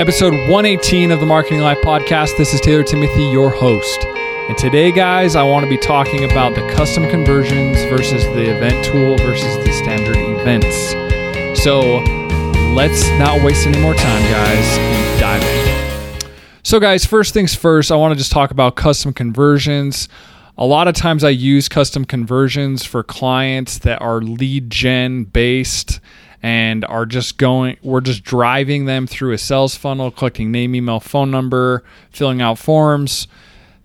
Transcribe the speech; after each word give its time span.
episode 0.00 0.34
118 0.50 1.12
of 1.12 1.20
the 1.20 1.26
Marketing 1.26 1.60
Life 1.60 1.78
podcast. 1.78 2.36
This 2.36 2.52
is 2.52 2.60
Taylor 2.60 2.82
Timothy, 2.82 3.22
your 3.26 3.48
host. 3.48 4.04
And 4.48 4.58
today, 4.58 4.90
guys, 4.90 5.36
I 5.36 5.44
want 5.44 5.62
to 5.62 5.70
be 5.70 5.78
talking 5.78 6.24
about 6.24 6.56
the 6.56 6.68
custom 6.70 7.08
conversions 7.08 7.80
versus 7.84 8.24
the 8.24 8.56
event 8.56 8.84
tool 8.84 9.16
versus 9.18 9.56
the 9.64 9.72
standard 9.72 10.16
events. 10.16 10.90
So 11.62 11.98
let's 12.74 13.08
not 13.20 13.40
waste 13.44 13.68
any 13.68 13.80
more 13.80 13.94
time, 13.94 14.22
guys, 14.32 14.78
and 14.78 15.20
dive 15.20 15.42
in. 15.44 16.30
So, 16.64 16.80
guys, 16.80 17.06
first 17.06 17.32
things 17.32 17.54
first, 17.54 17.92
I 17.92 17.96
want 17.96 18.10
to 18.12 18.18
just 18.18 18.32
talk 18.32 18.50
about 18.50 18.74
custom 18.74 19.12
conversions. 19.12 20.08
A 20.58 20.66
lot 20.66 20.88
of 20.88 20.96
times 20.96 21.22
I 21.22 21.30
use 21.30 21.68
custom 21.68 22.04
conversions 22.04 22.84
for 22.84 23.04
clients 23.04 23.78
that 23.78 24.02
are 24.02 24.20
lead 24.20 24.70
gen 24.70 25.22
based 25.22 26.00
and 26.44 26.84
are 26.84 27.06
just 27.06 27.38
going 27.38 27.74
we're 27.82 28.02
just 28.02 28.22
driving 28.22 28.84
them 28.84 29.06
through 29.06 29.32
a 29.32 29.38
sales 29.38 29.74
funnel 29.74 30.10
collecting 30.10 30.52
name 30.52 30.74
email 30.74 31.00
phone 31.00 31.30
number 31.30 31.82
filling 32.10 32.42
out 32.42 32.58
forms 32.58 33.26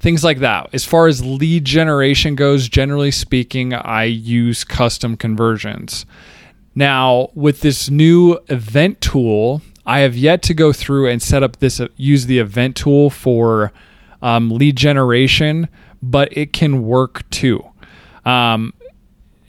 things 0.01 0.23
like 0.23 0.39
that. 0.39 0.69
As 0.71 0.85
far 0.85 1.07
as 1.07 1.25
lead 1.25 1.63
generation 1.63 2.35
goes 2.35 2.67
generally 2.67 3.11
speaking 3.11 3.73
i 3.73 4.03
use 4.03 4.65
custom 4.65 5.15
conversions. 5.15 6.05
Now 6.75 7.29
with 7.33 7.61
this 7.61 7.89
new 7.89 8.37
event 8.49 8.99
tool 8.99 9.61
i 9.85 9.99
have 9.99 10.17
yet 10.17 10.41
to 10.43 10.53
go 10.53 10.73
through 10.73 11.07
and 11.07 11.21
set 11.21 11.43
up 11.43 11.57
this 11.57 11.79
use 11.95 12.25
the 12.25 12.39
event 12.39 12.75
tool 12.75 13.09
for 13.09 13.71
um, 14.21 14.51
lead 14.51 14.75
generation 14.75 15.69
but 16.01 16.35
it 16.35 16.51
can 16.51 16.83
work 16.83 17.27
too. 17.29 17.63
Um, 18.25 18.73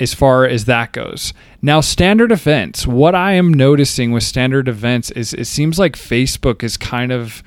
as 0.00 0.14
far 0.14 0.46
as 0.46 0.64
that 0.64 0.92
goes. 0.92 1.32
Now, 1.62 1.80
standard 1.80 2.32
events, 2.32 2.86
what 2.86 3.14
I 3.14 3.32
am 3.32 3.52
noticing 3.52 4.12
with 4.12 4.22
standard 4.22 4.66
events 4.66 5.10
is 5.10 5.34
it 5.34 5.44
seems 5.44 5.78
like 5.78 5.94
Facebook 5.94 6.62
is 6.62 6.76
kind 6.76 7.12
of 7.12 7.42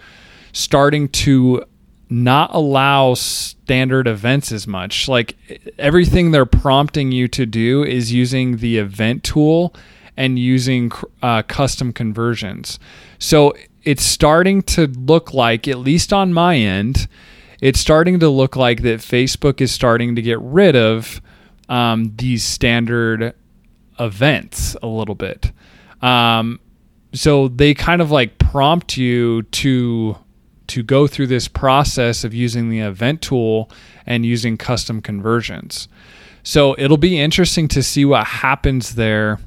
starting 0.53 1.09
to 1.09 1.65
not 2.09 2.53
allow 2.53 3.15
standard 3.15 4.07
events 4.07 4.51
as 4.51 4.67
much. 4.67 5.07
Like 5.07 5.35
everything 5.79 6.29
they're 6.29 6.45
prompting 6.45 7.11
you 7.11 7.27
to 7.29 7.47
do 7.47 7.83
is 7.83 8.13
using 8.13 8.57
the 8.57 8.77
event 8.77 9.23
tool 9.23 9.73
and 10.15 10.37
using 10.37 10.91
uh, 11.23 11.41
custom 11.41 11.91
conversions. 11.91 12.77
So 13.17 13.55
it's 13.81 14.03
starting 14.03 14.61
to 14.63 14.85
look 14.85 15.33
like, 15.33 15.67
at 15.67 15.79
least 15.79 16.13
on 16.13 16.33
my 16.33 16.55
end, 16.55 17.07
it's 17.61 17.79
starting 17.79 18.19
to 18.19 18.29
look 18.29 18.55
like 18.55 18.83
that 18.83 18.99
Facebook 18.99 19.59
is 19.59 19.71
starting 19.71 20.15
to 20.15 20.21
get 20.21 20.39
rid 20.39 20.75
of 20.75 21.19
um, 21.69 22.13
these 22.15 22.43
standard 22.43 23.33
events 23.99 24.75
a 24.81 24.87
little 24.87 25.15
bit. 25.15 25.51
Um, 26.01 26.59
so 27.13 27.47
they 27.47 27.73
kind 27.73 28.01
of 28.01 28.11
like 28.11 28.37
prompt 28.37 28.97
you 28.97 29.43
to 29.43 30.17
to 30.67 30.81
go 30.81 31.07
through 31.07 31.27
this 31.27 31.47
process 31.47 32.23
of 32.23 32.33
using 32.33 32.69
the 32.69 32.79
event 32.79 33.21
tool 33.21 33.69
and 34.05 34.25
using 34.25 34.57
custom 34.57 35.01
conversions. 35.01 35.87
So 36.41 36.75
it'll 36.77 36.97
be 36.97 37.19
interesting 37.19 37.67
to 37.69 37.83
see 37.83 38.05
what 38.05 38.25
happens 38.25 38.95
there 38.95 39.39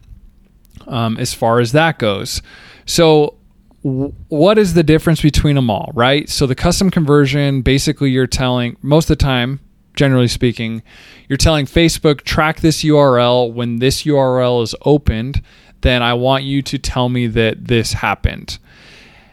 um, 0.87 1.17
as 1.19 1.34
far 1.34 1.61
as 1.61 1.72
that 1.72 1.98
goes. 1.98 2.42
So 2.84 3.37
what 3.83 4.59
is 4.59 4.75
the 4.75 4.83
difference 4.83 5.22
between 5.22 5.56
them 5.56 5.70
all, 5.70 5.91
right? 5.94 6.28
So 6.28 6.47
the 6.47 6.55
custom 6.55 6.91
conversion, 6.91 7.62
basically, 7.62 8.11
you're 8.11 8.27
telling 8.27 8.77
most 8.83 9.11
of 9.11 9.19
the 9.19 9.25
time 9.25 9.61
generally 9.97 10.28
speaking, 10.28 10.83
you're 11.28 11.36
telling 11.36 11.66
Facebook, 11.66 12.22
track 12.22 12.61
this 12.61 12.84
URL. 12.84 13.52
When 13.52 13.77
this 13.77 14.05
URL 14.05 14.62
is 14.62 14.75
opened, 14.83 15.42
then 15.80 16.03
I 16.03 16.14
want 16.14 16.44
you 16.44 16.62
to 16.62 16.78
tell 16.78 17.08
me 17.08 17.27
that 17.27 17.66
this 17.66 17.94
happened. 17.94 18.58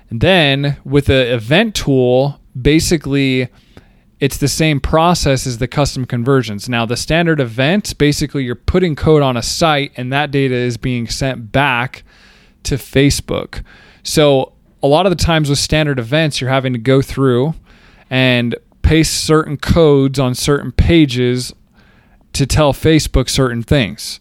And 0.09 0.21
then 0.21 0.77
with 0.83 1.05
the 1.05 1.33
event 1.33 1.75
tool, 1.75 2.39
basically, 2.59 3.49
it's 4.19 4.37
the 4.37 4.47
same 4.47 4.79
process 4.79 5.45
as 5.45 5.57
the 5.57 5.67
custom 5.67 6.05
conversions. 6.05 6.69
Now, 6.69 6.85
the 6.85 6.95
standard 6.95 7.39
event, 7.39 7.97
basically, 7.97 8.43
you're 8.43 8.55
putting 8.55 8.95
code 8.95 9.21
on 9.21 9.35
a 9.35 9.43
site 9.43 9.91
and 9.97 10.13
that 10.13 10.31
data 10.31 10.55
is 10.55 10.77
being 10.77 11.07
sent 11.07 11.51
back 11.51 12.03
to 12.63 12.75
Facebook. 12.75 13.63
So, 14.03 14.53
a 14.81 14.87
lot 14.87 15.05
of 15.05 15.09
the 15.17 15.23
times 15.23 15.49
with 15.49 15.59
standard 15.59 15.97
events, 15.97 16.41
you're 16.41 16.49
having 16.49 16.73
to 16.73 16.79
go 16.79 17.01
through 17.01 17.53
and 18.09 18.55
paste 18.83 19.23
certain 19.23 19.57
codes 19.57 20.19
on 20.19 20.35
certain 20.35 20.71
pages 20.71 21.53
to 22.33 22.45
tell 22.45 22.73
Facebook 22.73 23.29
certain 23.29 23.63
things. 23.63 24.19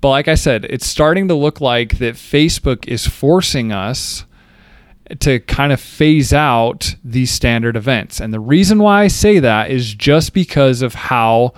But 0.00 0.10
like 0.10 0.28
I 0.28 0.34
said, 0.34 0.66
it's 0.66 0.86
starting 0.86 1.28
to 1.28 1.34
look 1.34 1.60
like 1.60 1.98
that 1.98 2.14
Facebook 2.14 2.86
is 2.88 3.06
forcing 3.06 3.72
us 3.72 4.24
to 5.20 5.40
kind 5.40 5.72
of 5.72 5.80
phase 5.80 6.32
out 6.32 6.94
these 7.04 7.30
standard 7.30 7.76
events. 7.76 8.20
And 8.20 8.32
the 8.32 8.40
reason 8.40 8.78
why 8.78 9.02
I 9.02 9.08
say 9.08 9.38
that 9.38 9.70
is 9.70 9.94
just 9.94 10.32
because 10.32 10.82
of 10.82 10.94
how 10.94 11.54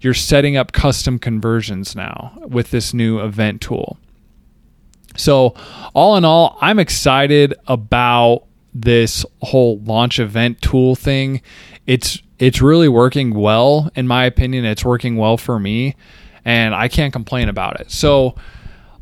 you're 0.00 0.14
setting 0.14 0.56
up 0.56 0.72
custom 0.72 1.18
conversions 1.18 1.94
now 1.94 2.32
with 2.46 2.70
this 2.70 2.94
new 2.94 3.20
event 3.20 3.60
tool. 3.60 3.98
So, 5.16 5.54
all 5.92 6.16
in 6.16 6.24
all, 6.24 6.56
I'm 6.60 6.78
excited 6.78 7.54
about 7.66 8.44
this 8.72 9.24
whole 9.42 9.80
launch 9.80 10.18
event 10.18 10.60
tool 10.62 10.94
thing. 10.94 11.42
It's 11.86 12.22
it's 12.38 12.62
really 12.62 12.88
working 12.88 13.34
well 13.34 13.90
in 13.94 14.06
my 14.06 14.24
opinion. 14.24 14.64
It's 14.64 14.84
working 14.84 15.16
well 15.16 15.36
for 15.36 15.58
me 15.58 15.96
and 16.44 16.74
I 16.74 16.88
can't 16.88 17.12
complain 17.12 17.48
about 17.48 17.80
it. 17.80 17.90
So 17.90 18.34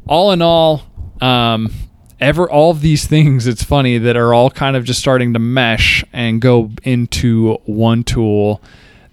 all 0.07 0.33
in 0.33 0.43
all, 0.43 0.83
um, 1.21 1.73
ever 2.21 2.51
all 2.51 2.71
of 2.73 2.81
these 2.81 3.07
things 3.07 3.47
it's 3.47 3.63
funny 3.63 3.99
that 3.99 4.17
are 4.17 4.35
all 4.35 4.51
kind 4.51 4.77
of 4.77 4.85
just 4.85 5.01
starting 5.01 5.33
to 5.35 5.39
mesh 5.39 6.05
and 6.13 6.41
go 6.41 6.71
into 6.83 7.55
one 7.65 8.03
tool 8.03 8.61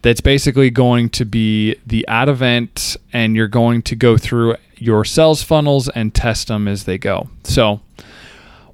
that's 0.02 0.22
basically 0.22 0.70
going 0.70 1.10
to 1.10 1.26
be 1.26 1.76
the 1.86 2.06
ad 2.08 2.30
event 2.30 2.96
and 3.12 3.36
you're 3.36 3.48
going 3.48 3.82
to 3.82 3.96
go 3.96 4.18
through 4.18 4.56
your 4.78 5.04
sales 5.04 5.42
funnels 5.42 5.90
and 5.90 6.14
test 6.14 6.48
them 6.48 6.68
as 6.68 6.84
they 6.84 6.98
go. 6.98 7.28
So 7.44 7.82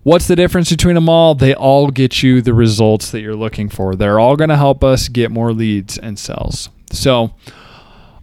What's 0.03 0.27
the 0.27 0.35
difference 0.35 0.71
between 0.71 0.95
them 0.95 1.09
all? 1.09 1.35
They 1.35 1.53
all 1.53 1.91
get 1.91 2.23
you 2.23 2.41
the 2.41 2.55
results 2.55 3.11
that 3.11 3.21
you're 3.21 3.35
looking 3.35 3.69
for. 3.69 3.95
They're 3.95 4.19
all 4.19 4.35
going 4.35 4.49
to 4.49 4.57
help 4.57 4.83
us 4.83 5.07
get 5.07 5.29
more 5.29 5.53
leads 5.53 5.97
and 5.97 6.17
sales. 6.17 6.69
So, 6.91 7.35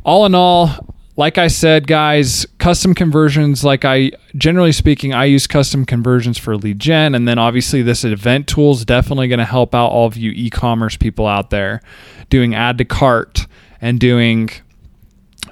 all 0.05 0.27
in 0.27 0.35
all, 0.35 0.95
like 1.17 1.39
I 1.39 1.47
said, 1.47 1.87
guys, 1.87 2.47
custom 2.59 2.95
conversions, 2.95 3.65
like 3.65 3.85
I 3.85 4.13
generally 4.37 4.73
speaking, 4.73 5.15
I 5.15 5.27
use 5.27 5.47
custom 5.47 5.85
conversions 5.85 6.37
for 6.37 6.57
lead 6.57 6.81
gen. 6.81 7.15
And 7.15 7.29
then 7.29 7.39
obviously, 7.39 7.83
this 7.83 8.05
event 8.05 8.49
tool 8.49 8.73
is 8.73 8.85
definitely 8.85 9.29
going 9.29 9.39
to 9.39 9.45
help 9.45 9.75
out 9.75 9.89
all 9.89 10.07
of 10.07 10.17
you 10.17 10.33
e 10.33 10.51
commerce 10.51 10.97
people 10.97 11.27
out 11.27 11.51
there 11.51 11.81
doing 12.29 12.55
add 12.55 12.79
to 12.79 12.85
cart 12.85 13.47
and 13.81 14.01
doing 14.01 14.51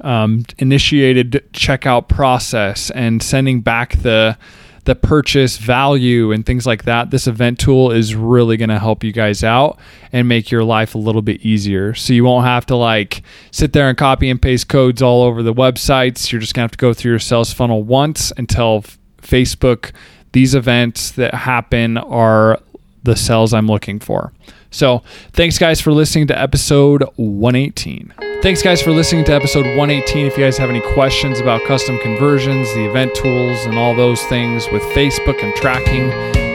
um, 0.01 0.45
initiated 0.59 1.45
checkout 1.53 2.09
process 2.09 2.91
and 2.91 3.23
sending 3.23 3.61
back 3.61 3.97
the 4.03 4.37
the 4.87 4.95
purchase 4.95 5.59
value 5.59 6.31
and 6.33 6.47
things 6.47 6.65
like 6.65 6.85
that, 6.85 7.11
this 7.11 7.27
event 7.27 7.59
tool 7.59 7.91
is 7.91 8.15
really 8.15 8.57
going 8.57 8.69
to 8.69 8.79
help 8.79 9.03
you 9.03 9.13
guys 9.13 9.43
out 9.43 9.79
and 10.13 10.29
make 10.29 10.51
your 10.51 10.63
life 10.63 10.95
a 10.95 10.99
little 10.99 11.23
bit 11.23 11.41
easier. 11.43 11.93
So 11.93 12.13
you 12.13 12.25
won't 12.25 12.47
have 12.47 12.65
to 12.67 12.77
like 12.77 13.23
sit 13.51 13.73
there 13.73 13.89
and 13.89 13.99
copy 13.99 14.31
and 14.31 14.41
paste 14.41 14.69
codes 14.69 15.03
all 15.03 15.25
over 15.25 15.43
the 15.43 15.53
websites. 15.53 16.31
You're 16.31 16.41
just 16.41 16.55
going 16.55 16.63
to 16.63 16.71
have 16.71 16.71
to 16.73 16.79
go 16.79 16.95
through 16.95 17.13
your 17.13 17.19
sales 17.19 17.53
funnel 17.53 17.83
once 17.83 18.31
and 18.33 18.49
tell 18.49 18.85
Facebook 19.21 19.91
these 20.33 20.55
events 20.55 21.11
that 21.13 21.35
happen 21.35 21.99
are 21.99 22.61
the 23.03 23.17
sales 23.17 23.53
I'm 23.53 23.67
looking 23.67 23.99
for. 23.99 24.33
So, 24.71 25.03
thanks 25.33 25.59
guys 25.59 25.81
for 25.81 25.93
listening 25.93 26.27
to 26.29 26.39
episode 26.39 27.03
118. 27.17 28.26
Thanks 28.43 28.63
guys 28.63 28.81
for 28.81 28.93
listening 28.93 29.25
to 29.25 29.33
episode 29.35 29.67
118. 29.67 30.27
If 30.27 30.37
you 30.37 30.45
guys 30.45 30.57
have 30.59 30.71
any 30.71 30.81
questions 30.81 31.41
about 31.41 31.65
custom 31.65 31.99
conversions, 31.99 32.73
the 32.75 32.85
event 32.85 33.15
tools, 33.15 33.65
and 33.67 33.77
all 33.77 33.95
those 33.95 34.23
things 34.25 34.69
with 34.71 34.83
Facebook 34.95 35.43
and 35.43 35.55
tracking, 35.57 36.11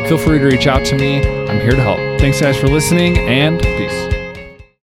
feel 0.07 0.17
free 0.17 0.39
to 0.39 0.45
reach 0.45 0.67
out 0.67 0.85
to 0.85 0.95
me. 0.95 1.17
I'm 1.47 1.59
here 1.59 1.71
to 1.71 1.81
help. 1.81 1.99
Thanks 2.21 2.39
guys 2.39 2.57
for 2.57 2.67
listening 2.67 3.17
and 3.17 3.59
peace. 3.59 4.20